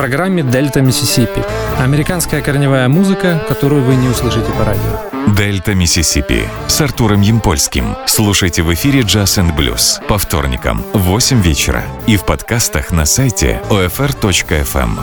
[0.00, 1.44] программе «Дельта Миссисипи».
[1.78, 5.34] Американская корневая музыка, которую вы не услышите по радио.
[5.36, 7.84] «Дельта Миссисипи» с Артуром Ямпольским.
[8.06, 13.04] Слушайте в эфире «Джаз энд блюз» по вторникам в 8 вечера и в подкастах на
[13.04, 15.00] сайте OFR.FM.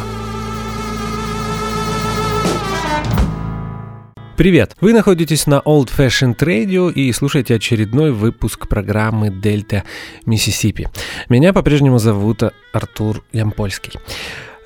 [4.36, 4.76] Привет!
[4.82, 9.84] Вы находитесь на Old Fashioned Radio и слушаете очередной выпуск программы Дельта
[10.26, 10.90] Миссисипи.
[11.30, 12.42] Меня по-прежнему зовут
[12.74, 14.00] Артур Ямпольский.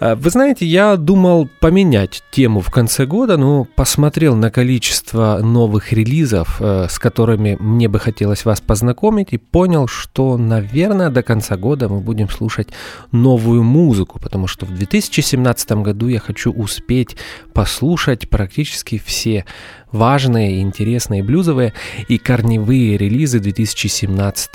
[0.01, 5.93] Э, вы знаете, я думал поменять тему в конце года, но посмотрел на количество новых
[5.93, 11.55] релизов, э, с которыми мне бы хотелось вас познакомить, и понял, что, наверное, до конца
[11.55, 12.69] года мы будем слушать
[13.11, 17.15] новую музыку, потому что в 2017 году я хочу успеть
[17.53, 19.45] послушать практически все
[19.91, 21.73] важные, интересные блюзовые
[22.07, 24.49] и корневые релизы 2017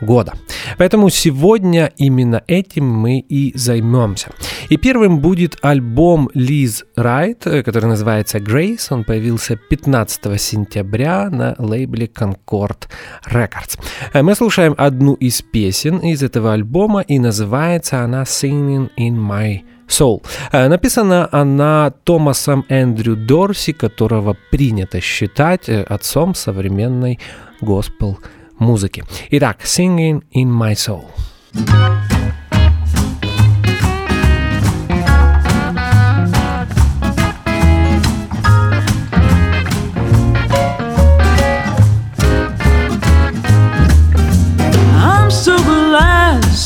[0.00, 0.32] года.
[0.78, 4.30] Поэтому сегодня именно этим мы и займемся.
[4.68, 8.86] И первым будет альбом Лиз Райт, который называется Grace.
[8.90, 12.88] Он появился 15 сентября на лейбле Concord
[13.26, 13.78] Records.
[14.14, 19.60] Мы слушаем одну из песен из этого альбома, и называется она Singing in My
[19.92, 20.22] Soul.
[20.52, 27.18] Э, написана она Томасом Эндрю Дорси, которого принято считать э, отцом современной
[27.60, 28.18] госпел
[28.58, 29.04] музыки.
[29.30, 31.04] Итак, Singing in My Soul.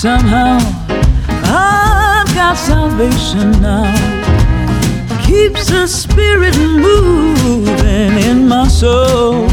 [0.07, 0.96] Somehow
[2.47, 3.93] got salvation now.
[5.27, 9.47] Keeps the spirit moving in my soul.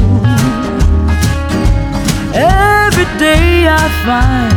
[2.35, 4.53] Every day I find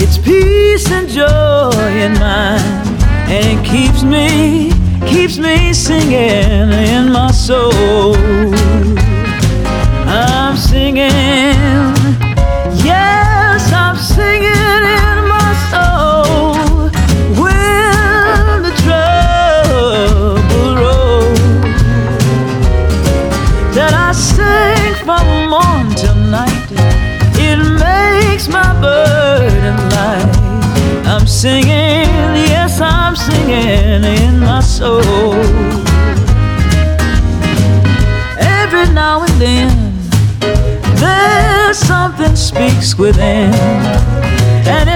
[0.00, 2.86] it's peace and joy in mine,
[3.34, 4.70] and it keeps me,
[5.10, 8.14] keeps me singing in my soul.
[10.06, 11.51] I'm singing,
[31.42, 31.66] singing,
[32.46, 35.34] yes, I'm singing in my soul.
[38.38, 39.92] Every now and then,
[41.00, 43.52] there's something speaks within,
[44.76, 44.88] and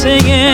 [0.00, 0.49] singing.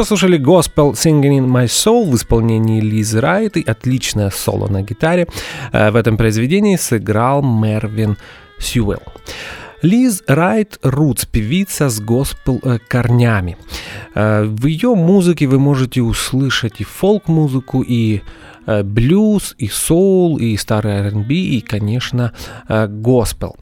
[0.00, 5.26] Послушали Gospel Singing in My Soul в исполнении Лизы Райт и отличное соло на гитаре.
[5.72, 8.16] В этом произведении сыграл Мервин
[8.58, 9.02] Сьюэлл.
[9.82, 13.58] Лиз Райт Рутс, певица с госпел корнями.
[14.14, 18.22] В ее музыке вы можете услышать и фолк-музыку, и
[18.66, 22.32] блюз, и соул, и старый R&B, и, конечно,
[22.88, 23.54] госпел.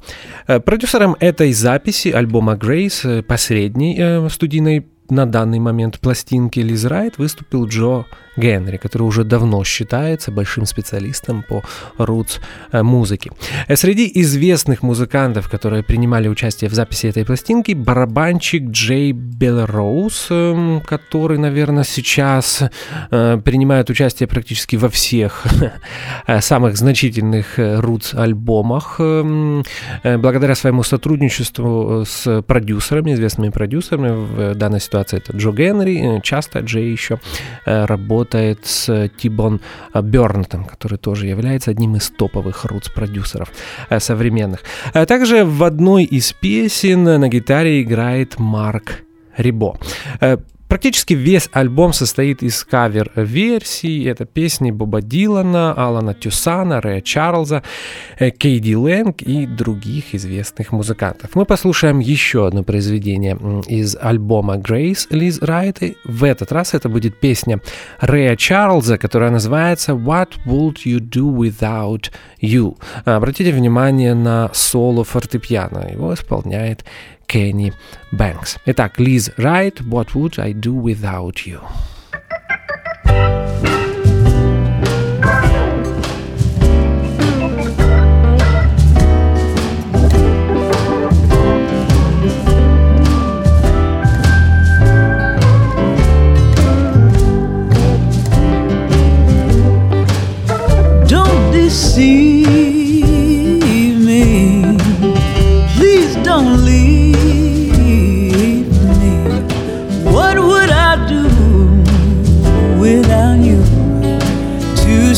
[0.46, 8.04] Продюсером этой записи альбома Grace, последней студийной на данный момент пластинки Лиз Райт выступил Джо
[8.38, 11.62] Генри, который уже давно считается большим специалистом по
[11.98, 12.38] рутс
[12.72, 12.82] э.
[13.68, 20.80] Э, среди известных музыкантов, которые принимали участие в записи этой пластинки, барабанщик Джей Белроуз, эм,
[20.80, 22.62] который, наверное, сейчас
[23.10, 25.44] э, принимает участие практически во всех
[26.40, 29.64] самых значительных рутс альбомах, эм,
[30.04, 36.90] благодаря своему сотрудничеству с продюсерами, известными продюсерами в данной ситуации это Джо Генри, часто Джей
[36.90, 37.18] еще
[37.64, 39.60] работает работает с Тибон
[39.94, 43.50] Бернтом, который тоже является одним из топовых рутс-продюсеров
[43.88, 44.60] э, современных.
[44.92, 49.02] А также в одной из песен на гитаре играет Марк
[49.36, 49.78] Рибо.
[50.68, 54.04] Практически весь альбом состоит из кавер-версий.
[54.04, 57.62] Это песни Боба Дилана, Алана Тюсана, Рэя Чарльза,
[58.18, 61.34] э, Кейди Лэнг и других известных музыкантов.
[61.34, 65.78] Мы послушаем еще одно произведение из альбома Grace Лиз Райт.
[66.04, 67.60] В этот раз это будет песня
[68.00, 72.10] Рэя Чарльза, которая называется What Would You Do Without
[72.42, 72.76] You?
[73.06, 75.88] Обратите внимание на соло фортепиано.
[75.90, 76.84] Его исполняет
[77.27, 77.71] Kenny
[78.11, 78.57] Banks.
[78.65, 81.61] Итак, Liz Wright, What Would I Do Without You?
[101.07, 102.66] Don't deceive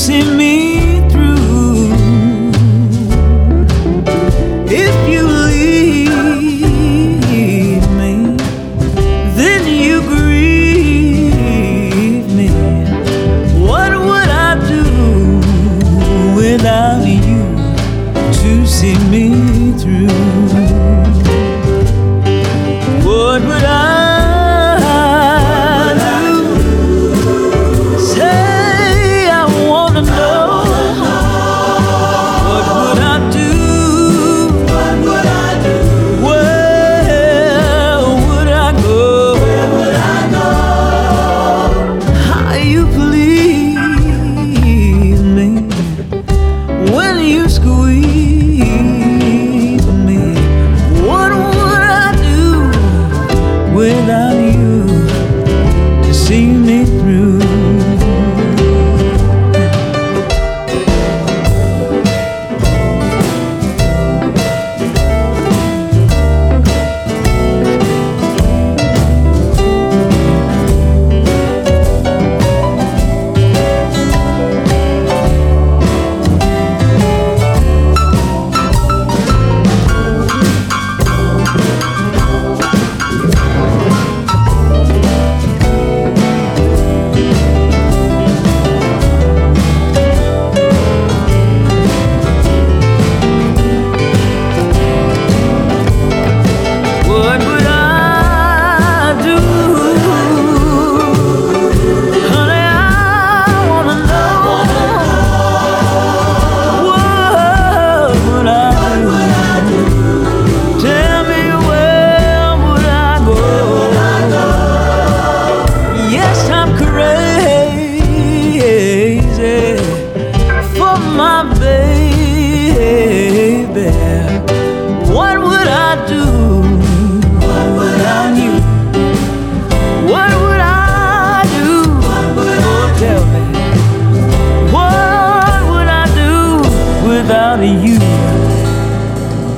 [0.00, 0.69] lives in me.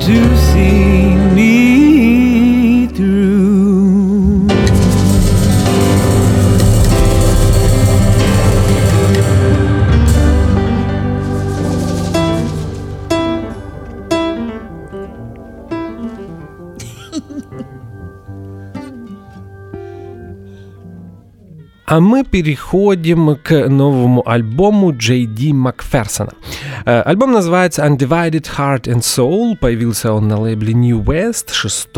[0.05, 0.32] To
[21.93, 26.31] А мы переходим к новому альбому Джей Ди Макферсона.
[26.85, 29.55] Э, альбом называется Undivided Heart and Soul.
[29.55, 31.89] Появился он на лейбле New West 6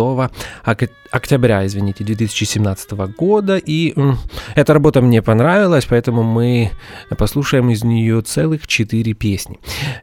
[1.16, 3.58] октября, извините, 2017 года.
[3.58, 3.96] И
[4.56, 6.72] эта работа мне понравилась, поэтому мы
[7.18, 9.60] послушаем из нее целых четыре песни.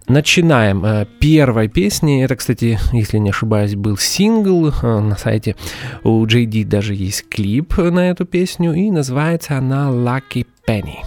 [0.08, 0.84] Начинаем.
[0.84, 5.56] Э, первой песни, это, кстати, если не ошибаюсь, был сингл э, на сайте.
[6.02, 10.98] У JD даже есть клип на эту песню, и называется она Lucky Penny.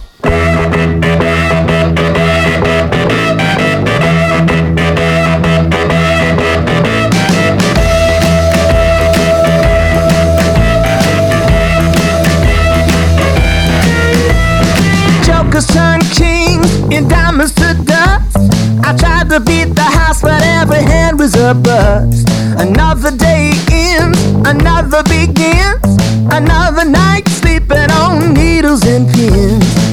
[15.56, 18.36] Jokers turn king in diamonds to dust.
[18.84, 22.28] I tried to beat the house, but every hand was a bust.
[22.58, 25.80] Another day ends, another begins,
[26.30, 29.85] another night sleeping on needles and pins.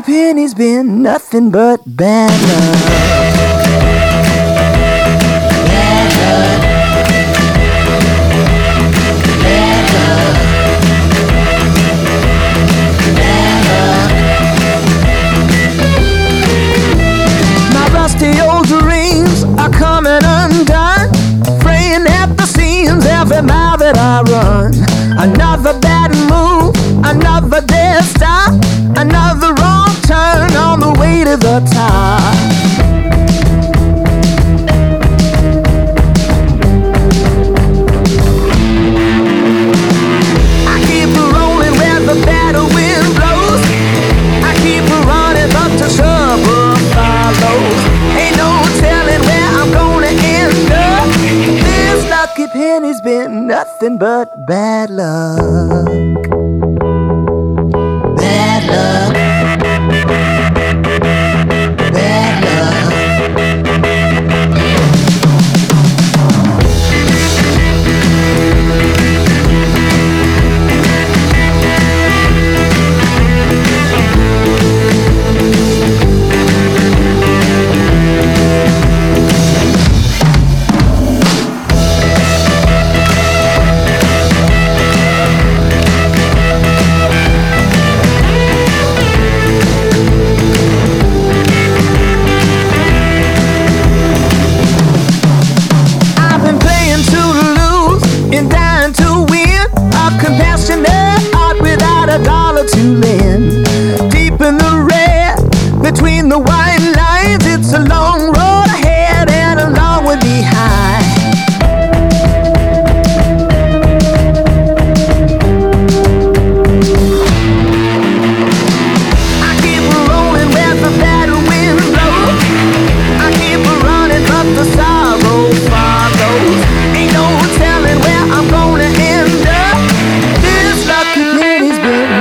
[0.00, 3.08] Penny's been nothing but bad luck.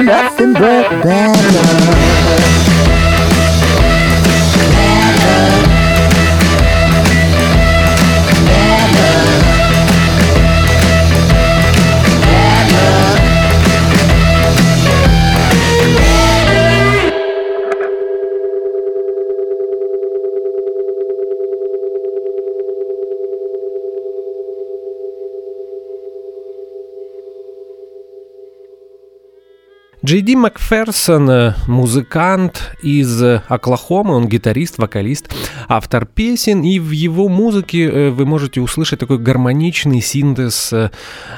[0.07, 2.76] Nothing but bad luck.
[30.07, 35.35] Джей Ди Макферсон э,– музыкант из э, Оклахомы, он гитарист, вокалист,
[35.67, 40.73] автор песен, и в его музыке э, вы можете услышать такой гармоничный синтез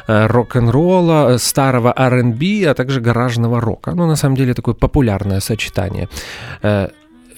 [0.07, 3.95] рок-н-ролла, старого R&B, а также гаражного рока.
[3.95, 6.07] Ну, на самом деле, такое популярное сочетание.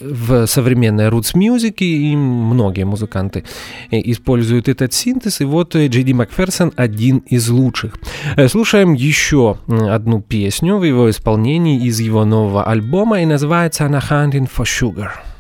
[0.02, 3.44] Э, в современной roots музыке и многие музыканты
[3.92, 7.94] э, используют этот синтез, и вот э, Джей Ди Макферсон один из лучших.
[8.36, 14.00] Э, Слушаем еще одну песню в его исполнении из его нового альбома, и называется она
[14.00, 15.31] «Hunting for Sugar».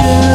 [0.00, 0.29] should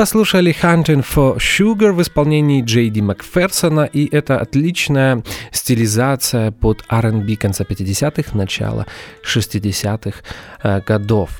[0.00, 7.64] послушали Hunting for Sugar в исполнении Джейди Макферсона, и это отличная стилизация под R&B конца
[7.64, 8.86] 50-х, начала
[9.22, 10.20] 60-х
[10.62, 11.38] э, годов.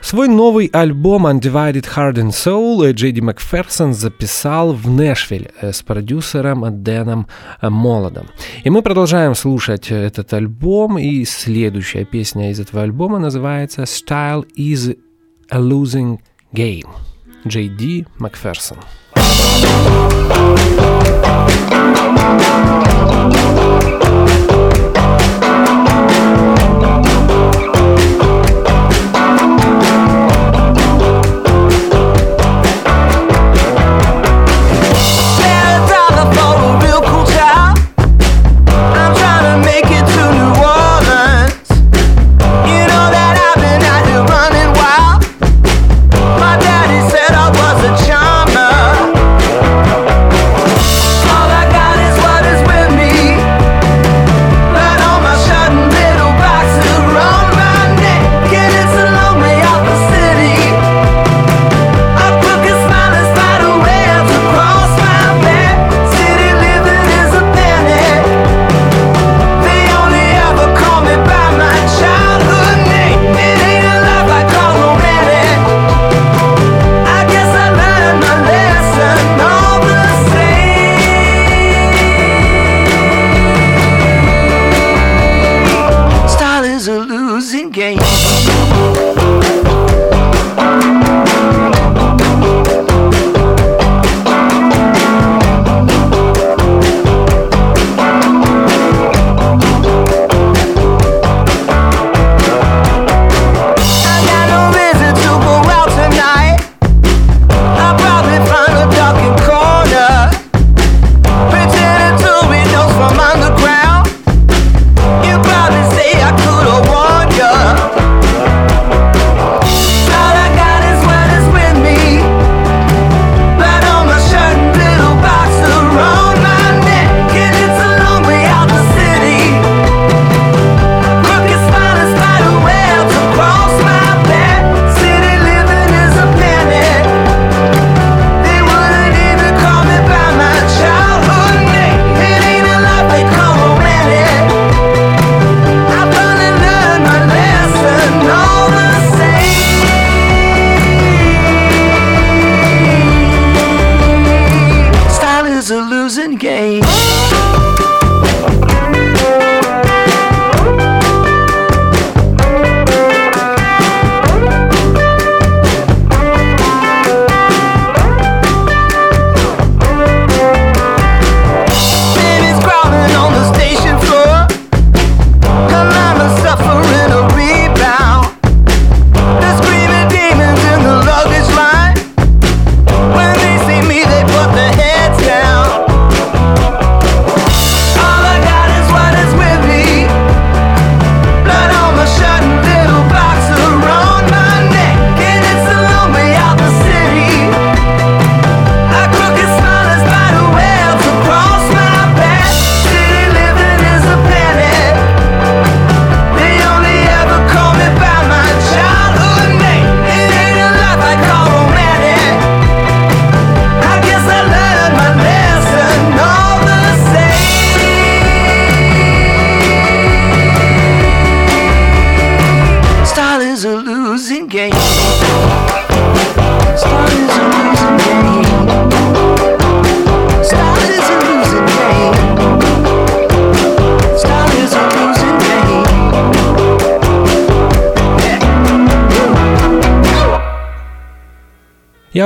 [0.00, 6.84] Свой новый альбом Undivided Heart and Soul Джейди Макферсон записал в Нэшвилле э, с продюсером
[6.84, 7.26] Дэном
[7.62, 8.28] Молодом.
[8.62, 14.96] И мы продолжаем слушать этот альбом, и следующая песня из этого альбома называется «Style is
[15.50, 16.20] a Losing
[16.54, 17.11] Game».
[17.46, 18.78] Джей Ди Макферсон.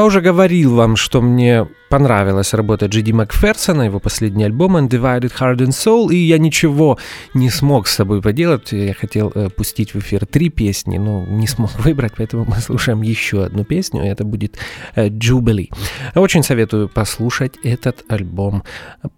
[0.06, 5.68] уже говорил вам, что мне понравилась работа Джиди Макферсона, его последний альбом Undivided Heart and
[5.68, 6.98] Soul, и я ничего
[7.34, 8.72] не смог с собой поделать.
[8.72, 13.02] Я хотел э, пустить в эфир три песни, но не смог выбрать, поэтому мы слушаем
[13.02, 14.56] еще одну песню, и это будет
[14.94, 15.70] э, Jubilee.
[16.14, 18.62] Очень советую послушать этот альбом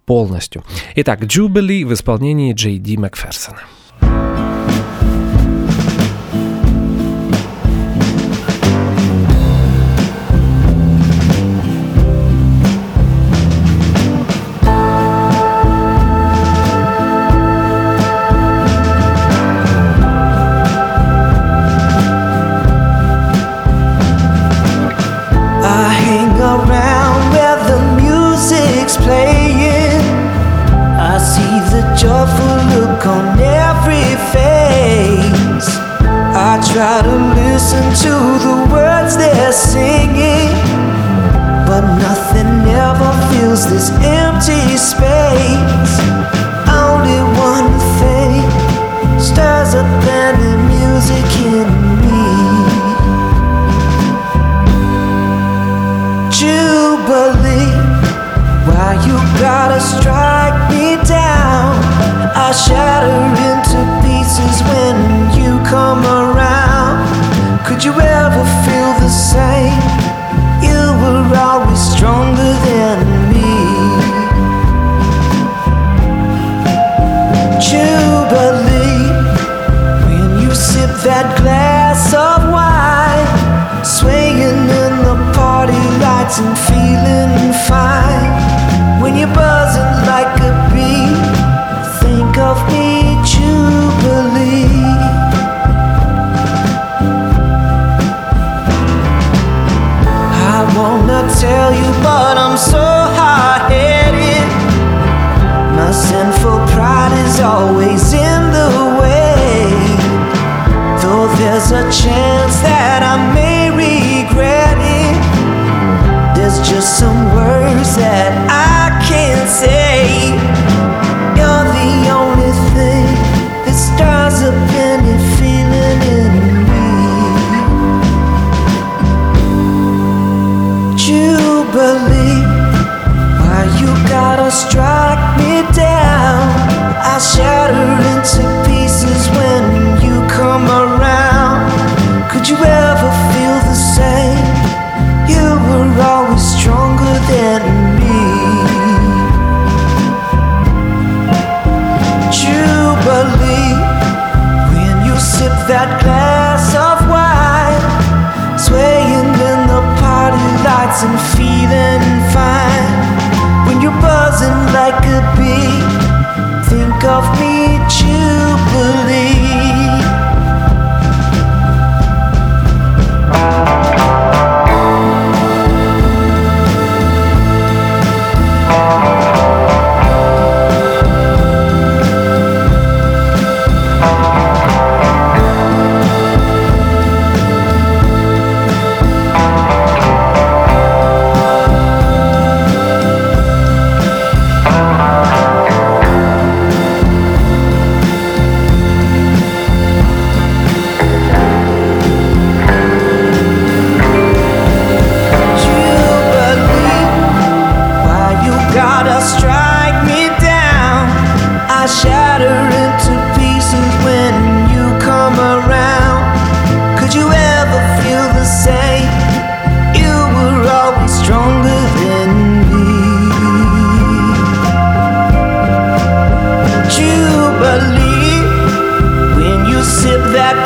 [0.05, 0.63] полностью.
[0.95, 3.59] Итак, Jubilee в исполнении Джей Ди Макферсона.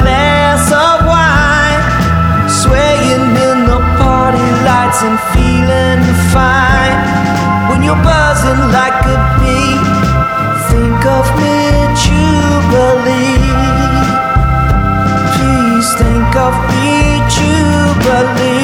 [0.03, 1.83] glass of wine,
[2.51, 6.03] swaying in the party lights and feeling
[6.35, 6.99] fine.
[7.69, 9.79] When you're buzzing like a bee,
[10.69, 13.47] think of me at Jubilee.
[15.35, 18.63] Please think of me, Jubilee.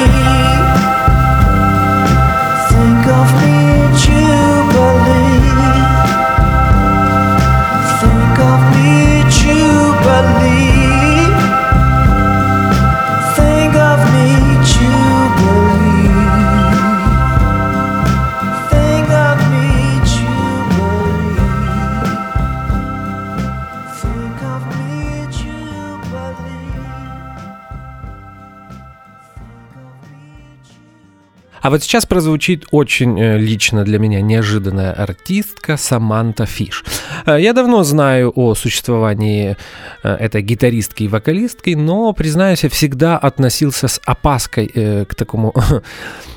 [31.70, 36.84] Вот сейчас прозвучит очень э, лично для меня неожиданная артистка Саманта Фиш.
[37.26, 39.56] Э, я давно знаю о существовании
[40.02, 45.54] э, этой гитаристки и вокалистки, но, признаюсь, я всегда относился с опаской к такому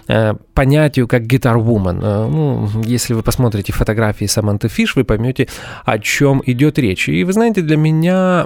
[0.54, 2.00] понятию, как гитар-вумен.
[2.00, 5.48] Ну, если вы посмотрите фотографии Саманты Фиш, вы поймете,
[5.84, 7.10] о чем идет речь.
[7.10, 8.46] И вы знаете, для меня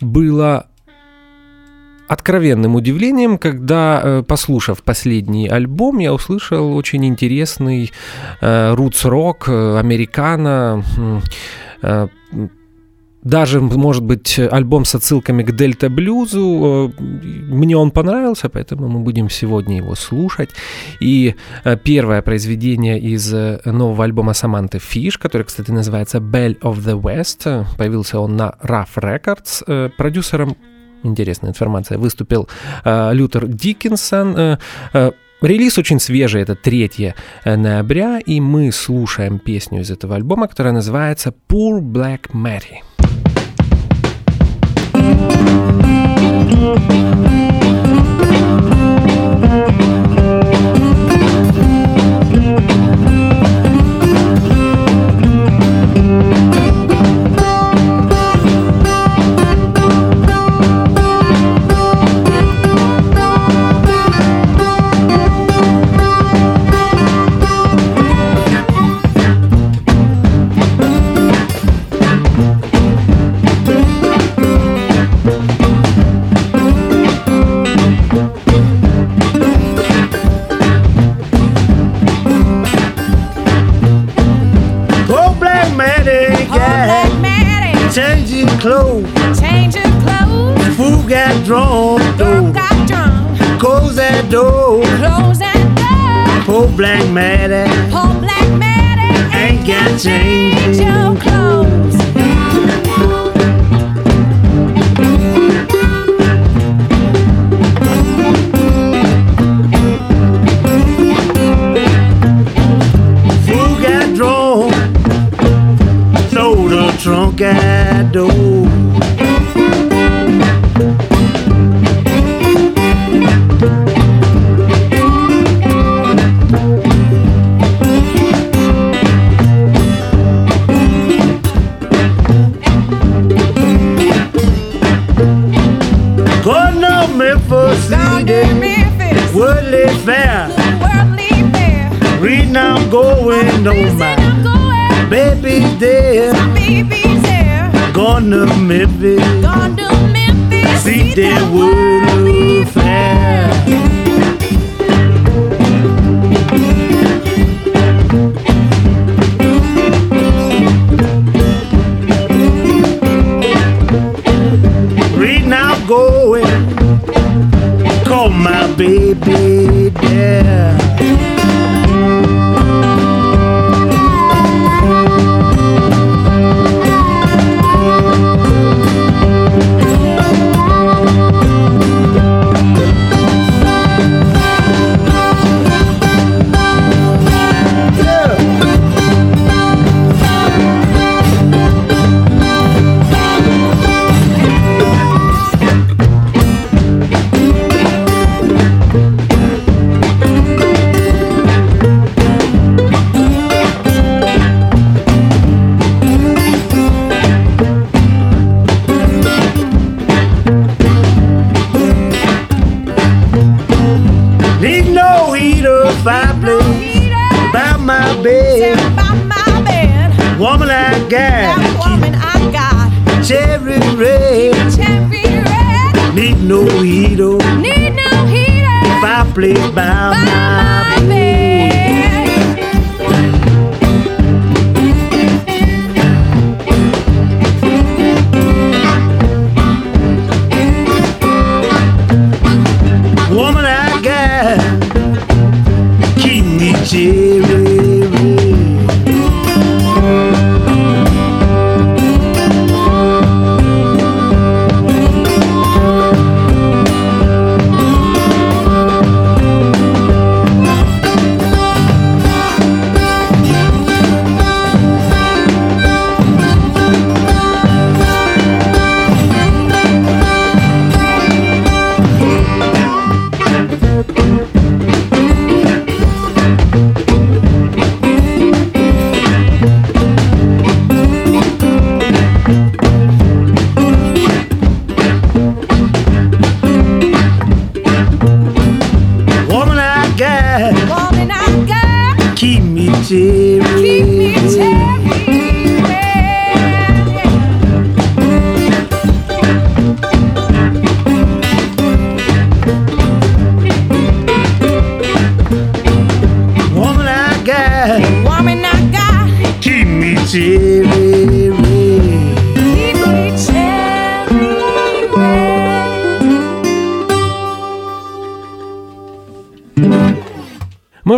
[0.00, 0.68] было
[2.08, 7.92] откровенным удивлением, когда, э, послушав последний альбом, я услышал очень интересный
[8.40, 10.82] рутс-рок, э, американо,
[11.82, 12.08] э,
[13.22, 16.92] даже, может быть, альбом с отсылками к Дельта Блюзу.
[16.98, 20.50] Мне он понравился, поэтому мы будем сегодня его слушать.
[21.00, 21.34] И
[21.84, 23.32] первое произведение из
[23.64, 28.96] нового альбома Саманты Фиш, который, кстати, называется Bell of the West, появился он на Rough
[28.96, 29.90] Records.
[29.96, 30.54] Продюсером
[31.04, 32.48] интересная информация, выступил
[32.84, 34.36] э, Лютер Диккенсон.
[34.36, 34.58] Э,
[34.92, 35.12] э,
[35.42, 37.14] Релиз очень свежий, это 3
[37.44, 42.93] ноября, и мы слушаем песню из этого альбома, которая называется Poor Black Mary.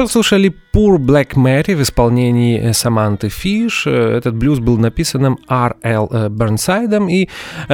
[0.06, 3.88] Мы послушали Poor Black Mattie в исполнении э, Саманты Фиш.
[3.88, 6.08] Э, Этот блюз был написан Р.Л.
[6.12, 7.28] э, Бернсайдом, и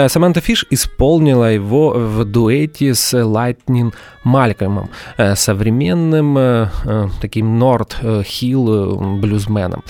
[0.09, 3.93] Саманта Фиш исполнила его в дуэте с Лайтнин
[4.25, 4.89] Малькольмом,
[5.35, 6.69] современным
[7.21, 9.83] таким North Hill блюзменом.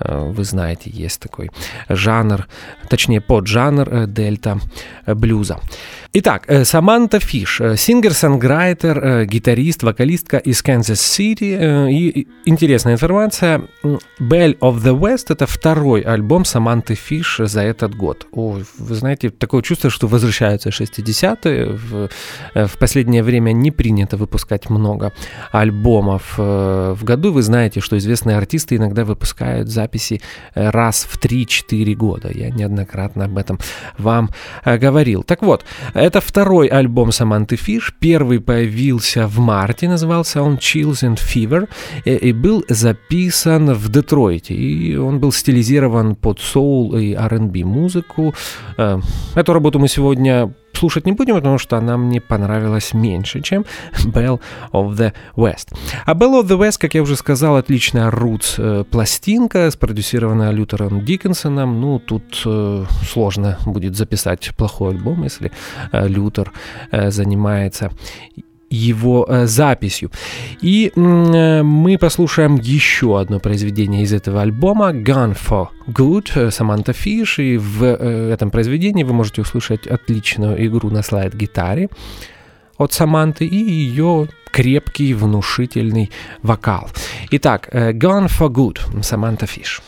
[0.00, 1.50] Вы знаете, есть такой
[1.88, 2.46] жанр,
[2.90, 4.58] точнее поджанр дельта
[5.06, 5.60] блюза.
[6.12, 11.86] Итак, Саманта Фиш, singer-songwriter, э, гитарист, вокалистка из Канзас-Сити.
[11.96, 13.62] И интересная информация.
[14.20, 18.26] Bell of the West— это второй альбом Саманты Фиш за этот год.
[18.32, 21.72] Ой, вы знаете, такое чувство, что возвращаются 60-е.
[21.72, 22.10] В,
[22.54, 25.12] э, в последнее время не принято выпускать много
[25.52, 27.32] альбомов э, в году.
[27.32, 30.20] Вы знаете, что известные артисты иногда выпускают записи
[30.54, 32.30] э, раз в 3-4 года.
[32.30, 33.58] Я неоднократно об этом
[33.96, 34.30] вам
[34.66, 35.22] говорил.
[35.22, 37.94] Так вот, это второй альбом Саманты Фиш.
[37.98, 41.68] Первый появился в марте, назывался он Chills and Fever,
[42.04, 44.54] и, и был записан в Детройте.
[44.54, 48.34] И он был стилизирован под соул и R&B музыку.
[48.78, 49.00] Э,
[49.34, 53.64] Эту работу мы сегодня слушать не будем, потому что она мне понравилась меньше, чем
[54.06, 54.40] Bell
[54.72, 55.74] of the West.
[56.04, 61.80] А Bell of the West, как я уже сказал, отличная roots э, спродюсированная Лютером Диккенсоном.
[61.80, 65.50] Ну, тут э, сложно будет записать плохой альбом, если
[65.92, 66.52] э, Лютер
[66.90, 67.90] э, занимается
[68.70, 70.10] его э, записью.
[70.60, 76.92] И э, мы послушаем еще одно произведение из этого альбома Gun for Good э, Саманта
[76.92, 77.38] Фиш.
[77.38, 81.88] И в э, этом произведении вы можете услышать отличную игру на слайд-гитаре
[82.78, 86.10] от Саманты и ее крепкий, внушительный
[86.42, 86.88] вокал.
[87.30, 89.80] Итак, Gone for Good Саманта Фиш.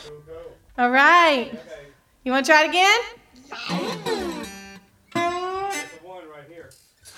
[0.76, 1.48] All right.
[2.24, 3.00] You want to try it again?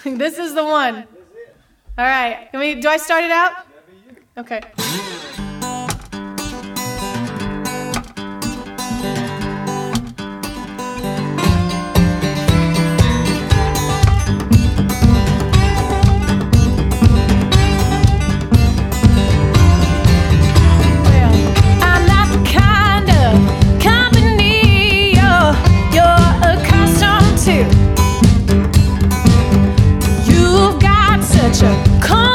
[0.19, 1.05] this is the one.
[1.99, 2.49] All right.
[2.51, 3.67] Can we, do I start it out?
[4.39, 4.61] Okay.
[31.53, 32.30] Such a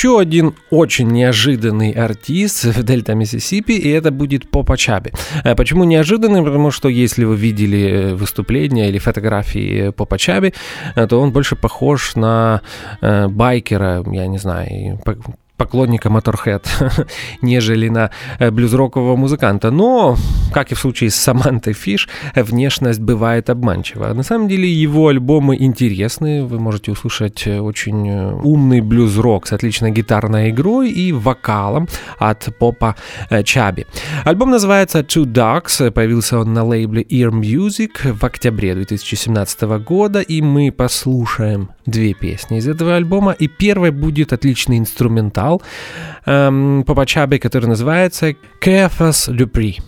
[0.00, 5.12] еще один очень неожиданный артист в Дельта Миссисипи, и это будет Попа Чаби.
[5.44, 6.42] Э, почему неожиданный?
[6.42, 10.54] Потому что если вы видели э, выступления или фотографии Попа Чаби,
[10.96, 12.62] э, то он больше похож на
[13.02, 15.00] байкера, я не знаю,
[15.60, 16.64] поклонника Motorhead,
[17.42, 19.70] нежели на э, блюзрокового музыканта.
[19.70, 20.16] Но,
[20.54, 24.14] как и в случае с Самантой Фиш, внешность бывает обманчива.
[24.14, 29.52] На самом деле его альбомы интересны, вы можете услышать э, очень э, умный блюз-рок с
[29.52, 31.88] отличной гитарной игрой и вокалом
[32.18, 32.94] от попа
[33.44, 33.86] Чаби.
[34.24, 40.40] Альбом называется Two Dogs, появился он на лейбле Ear Music в октябре 2017 года, и
[40.40, 45.62] мы послушаем две песни из этого альбома, и первой будет отличный инструментал,
[46.26, 49.80] эм, по Пачабе, который называется «Кефас Люпри».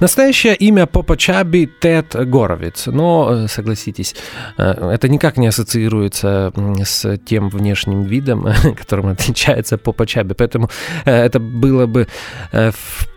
[0.00, 4.16] Настоящее имя Попа Чаби Тед Горовец, но, э, согласитесь,
[4.58, 6.52] э, это никак не ассоциируется
[6.84, 10.68] с тем внешним видом, которым отличается Попа Чаби, поэтому
[11.04, 12.08] э, это было бы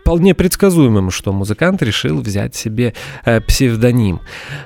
[0.08, 2.94] вполне предсказуемым, что музыкант решил взять себе
[3.46, 4.20] псевдоним.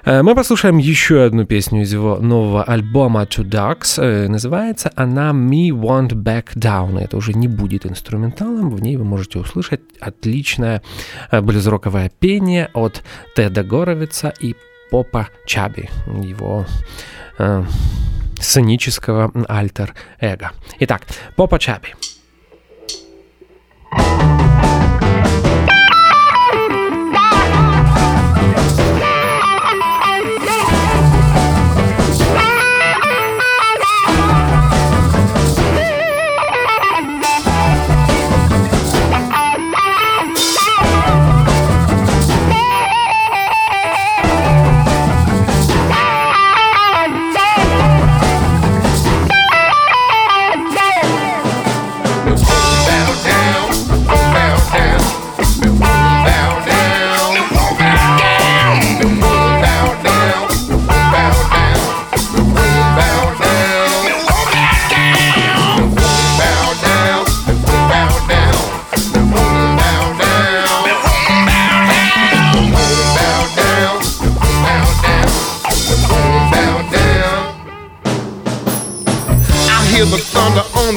[0.07, 6.11] Мы послушаем еще одну песню из его нового альбома Two Ducks, называется она Me Want
[6.11, 10.81] Back Down, это уже не будет инструменталом, в ней вы можете услышать отличное
[11.33, 13.03] блюзроковое пение от
[13.35, 14.55] Теда Горовица и
[14.93, 15.91] Попа Чаби,
[16.23, 16.67] его
[17.39, 17.65] э,
[18.39, 20.53] сценического альтер-эго.
[20.79, 21.03] Итак,
[21.35, 21.95] Попа Чаби.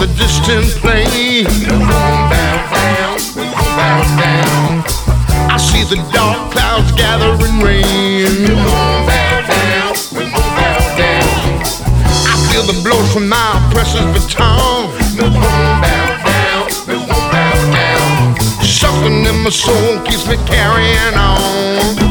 [0.03, 1.45] Distant plain.
[5.47, 8.45] I see the dark clouds gathering rain.
[12.27, 14.91] I feel the blows from my oppressor's baton.
[18.63, 22.04] Something in my soul keeps me carrying on.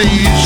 [0.00, 0.39] leaves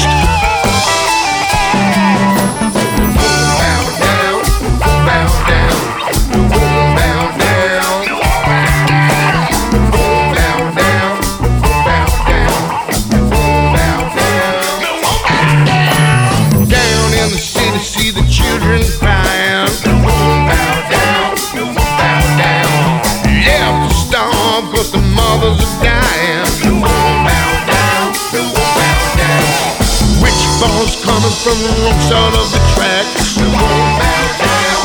[31.25, 33.41] coming from the wrong side of the tracks.
[33.41, 34.85] Bow down,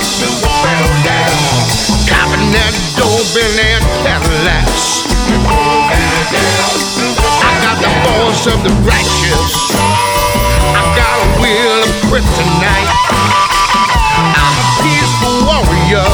[0.64, 1.36] bow down.
[2.08, 5.04] Copping that doorbell and Cadillacs.
[5.44, 6.80] Bow down.
[7.44, 9.52] I got the voice of the righteous.
[10.72, 12.88] I got a will of kryptonite.
[14.32, 16.08] I'm a peaceful warrior,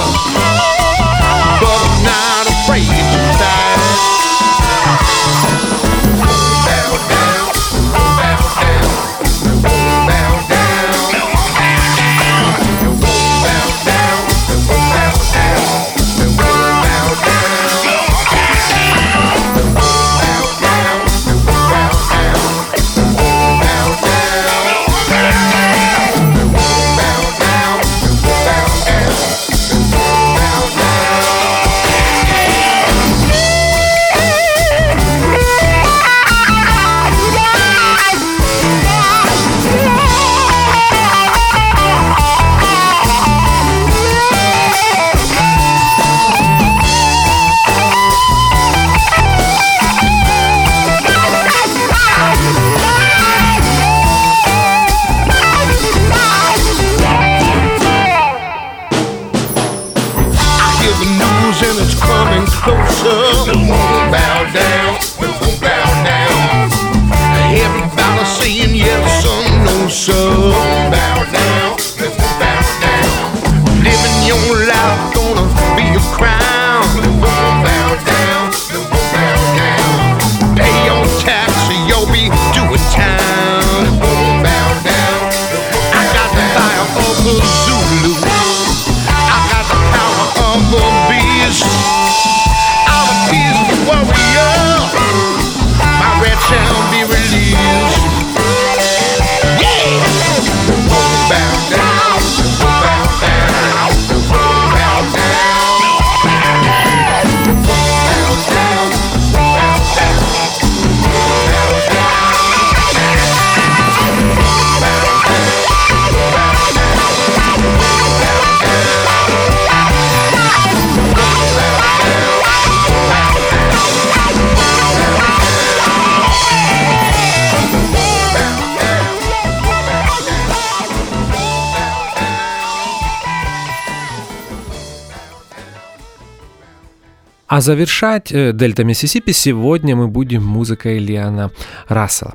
[137.56, 141.52] А завершать э, Дельта Миссисипи сегодня мы будем музыкой Лиана
[141.88, 142.34] Рассела.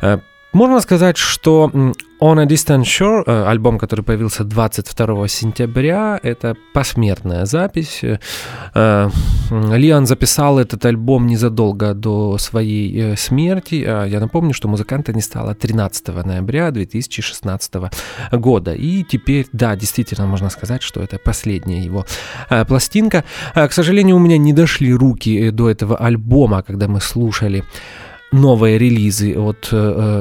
[0.00, 0.20] Э,
[0.54, 1.70] Можно сказать, что
[2.18, 8.00] On a Distant Shore, э, альбом, который появился 22 сентября, это посмертная запись.
[8.74, 9.10] Э,
[9.50, 13.84] Лиан записал этот альбом незадолго до своей э, смерти.
[13.86, 17.74] А Я напомню, что музыканта не стало 13 ноября 2016
[18.32, 18.74] года.
[18.74, 22.04] И теперь, да, действительно можно сказать, что это последняя его
[22.50, 23.24] э, пластинка.
[23.54, 27.64] Э, К сожалению, у меня не дошли руки до этого альбома, когда мы слушали
[28.34, 29.76] новые релизы от э,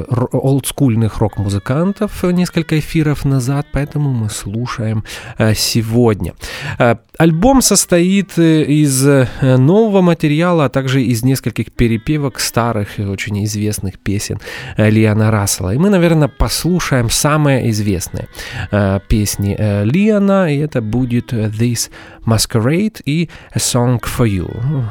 [0.09, 5.03] р- олдскульных рок-музыкантов э, несколько эфиров назад, поэтому мы слушаем
[5.37, 6.33] э, сегодня.
[6.79, 13.03] Э, Альбом состоит э, из э, нового материала, а также из нескольких перепевок старых и
[13.03, 14.39] очень известных песен
[14.77, 15.73] э, Лиана Рассела.
[15.73, 18.27] И мы, наверное, послушаем самые известные
[18.71, 21.89] э, песни э, Лиана, и это будет э, This
[22.25, 24.49] Masquerade и A Song for You.
[24.63, 24.83] Ну,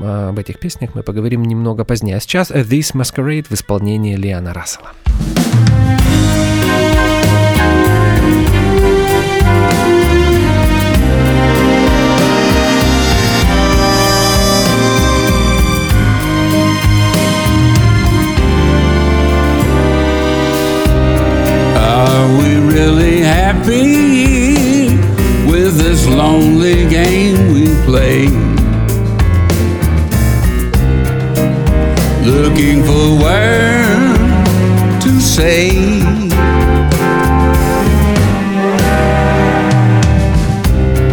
[0.00, 2.16] а Об этих песнях мы поговорим немного позднее.
[2.16, 4.91] А сейчас э, This Masquerade в исполнении Лиана Рассела.
[21.75, 24.89] Are we really happy
[25.49, 28.52] with this lonely game we play?
[32.24, 34.18] Looking for words
[35.04, 35.68] to say.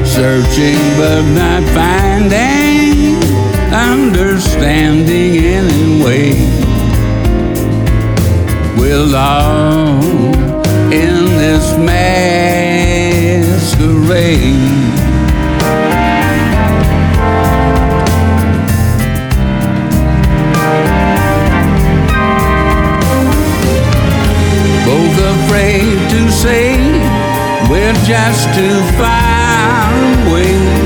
[0.05, 3.19] Searching but not finding
[3.73, 6.33] understanding anyway.
[8.77, 10.07] We're lost
[10.93, 12.41] in this masquerade.
[28.11, 29.87] Just too far
[30.27, 30.80] away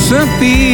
[0.00, 0.69] disappear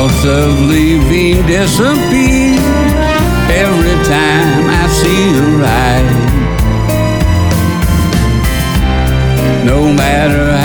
[0.00, 2.56] Thoughts of leaving disappear
[3.52, 6.24] every time I see your eyes.
[9.66, 10.59] No matter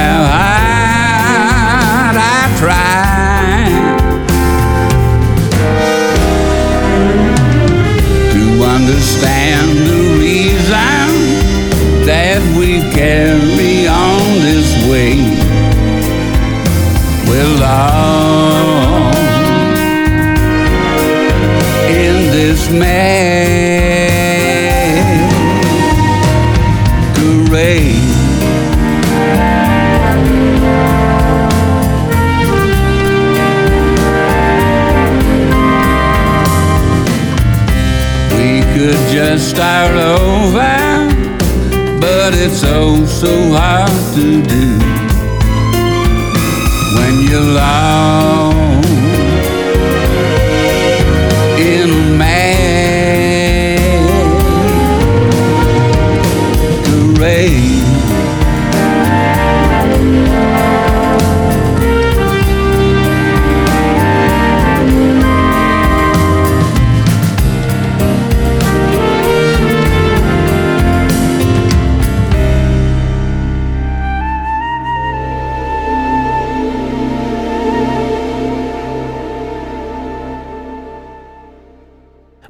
[22.67, 22.79] in this
[27.49, 28.05] masquerade.
[39.11, 40.59] just start over,
[42.01, 44.77] but it's oh so hard to do
[46.95, 48.34] when you're lost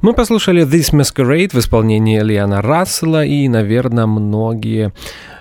[0.06, 4.92] Мы послушали This Masquerade в исполнении Лиана Рассела, и, наверное, многие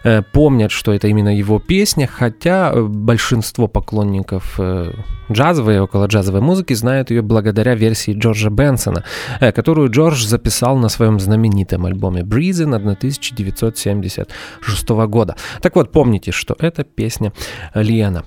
[0.04, 4.92] э, помнят, что это именно его песня, хотя э, большинство поклонников э,
[5.32, 9.04] джазовой и около джазовой музыки знают ее благодаря версии Джорджа Бенсона,
[9.40, 15.36] э, которую Джордж записал на своем знаменитом альбоме Breezin 1976 года.
[15.62, 17.34] Так вот, помните, что это песня
[17.76, 18.24] Лиана.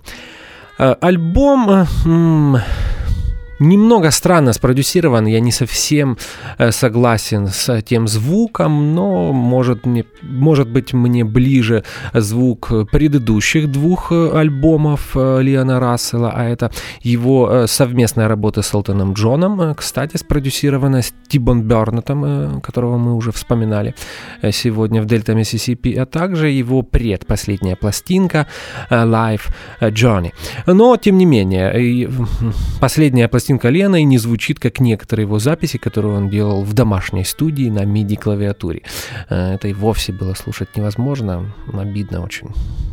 [0.79, 1.89] Э, Альбом...
[3.61, 6.17] э, Немного странно спродюсирован, я не совсем
[6.59, 11.85] э, согласен с тем звуком, но может, мне, может быть мне ближе
[12.15, 16.71] звук предыдущих двух э, альбомов э, Лиана Рассела, а это
[17.03, 22.97] его э, совместная работа с Элтоном Джоном, э, кстати, спродюсирована с Тибон Бернетом, э, которого
[22.97, 23.95] мы уже вспоминали
[24.43, 28.47] э, сегодня в Дельта Миссисипи, а также его предпоследняя пластинка
[28.89, 29.49] э, Life
[29.81, 30.33] Journey.
[30.67, 32.29] Но, тем не менее, и, м,
[33.49, 37.71] последняя пластинка Лены не звучит, как некоторые его записи, которые он делал в домашней студии
[37.71, 38.83] на MIDI-клавиатуре.
[39.31, 42.49] Э, Это и вовсе было слушать невозможно, обидно очень.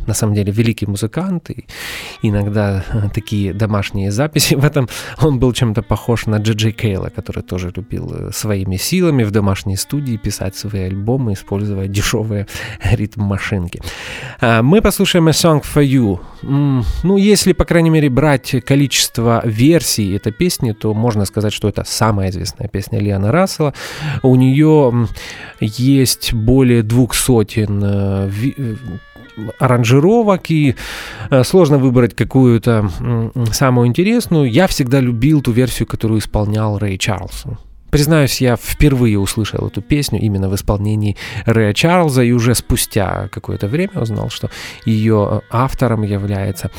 [0.06, 1.64] На самом деле, великий музыкант, и
[2.22, 4.88] иногда э, такие домашние записи, в этом
[5.22, 9.30] он был чем-то похож на Джи Джей Кейла, который тоже любил э, своими силами в
[9.30, 12.46] домашней студии писать свои альбомы, используя дешевые
[12.92, 13.80] ритм-машинки.
[14.62, 16.18] Мы послушаем A Song for You.
[17.02, 21.84] Ну, если, по крайней мере, брать количество версий этой песни, то можно сказать, что это
[21.84, 23.74] самая известная песня Лиана Рассела.
[24.22, 25.08] У нее
[25.60, 28.76] есть более двух сотен э, э,
[29.58, 30.74] аранжировок, и
[31.30, 32.90] э, сложно выбрать какую-то
[33.52, 34.50] самую интересную.
[34.50, 37.58] Я всегда любил ту версию, которую исполнял Рэй Чарльсон.
[37.90, 41.16] Признаюсь, я впервые услышал эту песню именно в исполнении
[41.46, 44.50] Рэя Чарльза, и уже спустя какое-то время узнал, что
[44.84, 46.70] ее автором является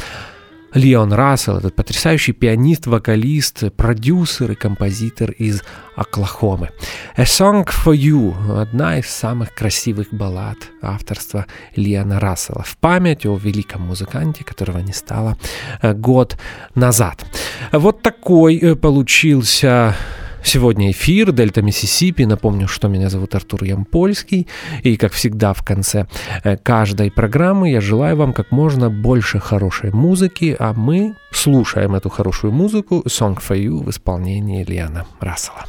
[0.73, 5.63] Леон Рассел, этот потрясающий пианист, вокалист, продюсер и композитор из
[5.95, 6.69] Оклахомы.
[7.15, 11.45] A Song for You– одна из самых красивых баллад авторства
[11.75, 15.37] Лиана Рассела в память о великом музыканте, которого не стало
[15.81, 16.37] э, год
[16.75, 17.25] назад.
[17.71, 19.95] Вот такой э, получился
[20.43, 22.23] Сегодня эфир Дельта Миссисипи.
[22.23, 24.47] Напомню, что меня зовут Артур Ямпольский.
[24.83, 26.07] И, как всегда, в конце
[26.43, 32.09] э, каждой программы я желаю вам как можно больше хорошей музыки, а мы слушаем эту
[32.09, 35.65] хорошую музыку «Song for You» в исполнении Лиана Рассела.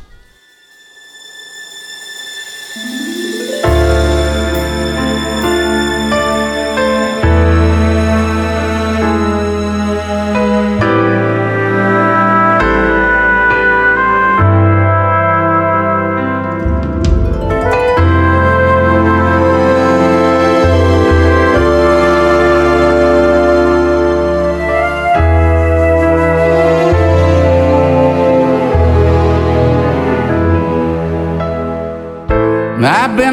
[2.80, 3.07] I've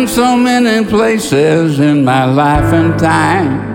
[0.09, 3.73] so many places in my life and time.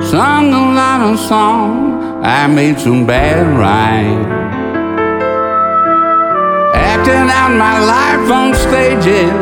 [0.00, 4.26] Sung a lot of songs, I made some bad rhymes.
[6.74, 9.32] Acted out my life on stages,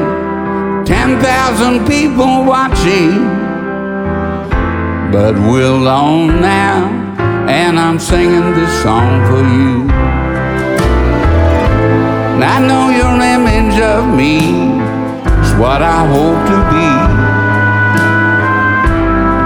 [0.88, 3.24] 10,000 people watching.
[5.12, 6.86] But we're alone now,
[7.48, 9.90] and I'm singing this song for you.
[12.34, 13.10] And I know your
[13.70, 14.38] image of me
[15.42, 16.90] is what I hope to be.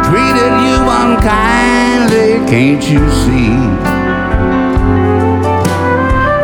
[0.09, 3.55] Treated you unkindly, can't you see?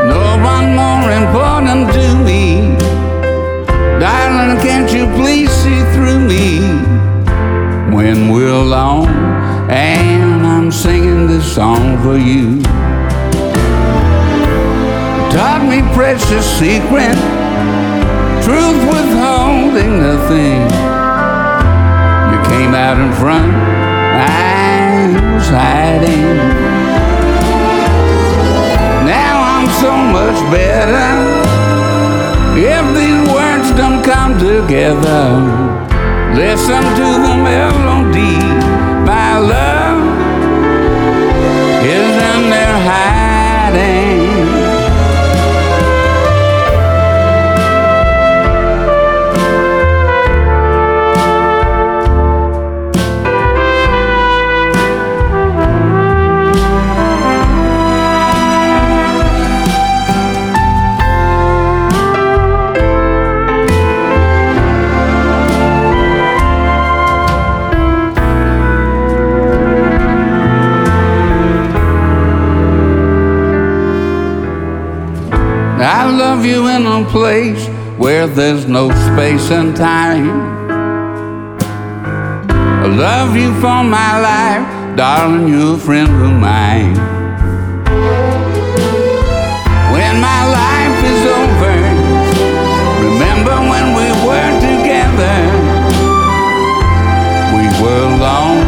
[0.08, 2.76] No one more important to me.
[3.98, 6.60] Darling, can't you please see through me
[7.94, 9.08] when we're alone?
[9.70, 12.60] And I'm singing this song for you
[15.30, 17.14] taught me precious secret,
[18.44, 20.62] truth withholding nothing.
[22.32, 26.24] You came out in front, I was hiding.
[29.06, 31.08] Now I'm so much better.
[32.56, 35.70] If these words don't come together.
[36.34, 38.38] Listen to the melody.
[39.04, 39.79] My love
[77.10, 77.66] place
[77.98, 80.30] where there's no space and time.
[82.48, 86.94] I love you for my life, darling, you're a friend of mine.
[89.94, 91.76] When my life is over,
[93.08, 95.38] remember when we were together.
[97.56, 98.62] We were alone,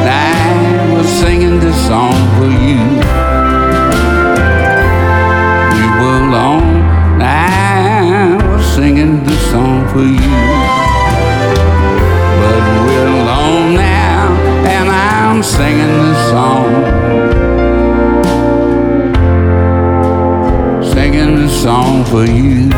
[0.00, 2.81] and I was singing this song for you.
[9.92, 10.36] For you.
[12.40, 14.32] But we're alone now,
[14.66, 16.66] and I'm singing this song.
[20.94, 22.70] Singing this song for you.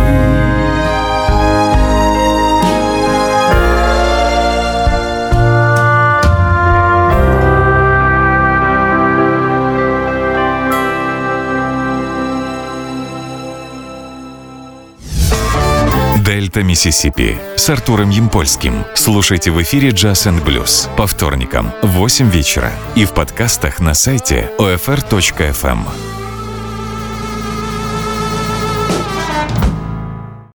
[16.55, 18.85] Дельта Миссисипи с Артуром Ямпольским.
[18.95, 23.93] Слушайте в эфире Jazz and Blues по вторникам в 8 вечера и в подкастах на
[23.93, 26.14] сайте OFR.FM.